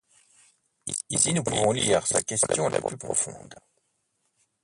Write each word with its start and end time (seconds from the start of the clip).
Ici 1.11 1.31
nous 1.31 1.43
pouvons 1.43 1.73
lire 1.73 2.07
sa 2.07 2.23
question 2.23 2.69
la 2.69 2.81
plus 2.81 2.97
profonde. 2.97 3.53